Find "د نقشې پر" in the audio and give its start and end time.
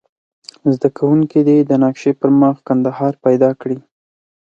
1.69-2.29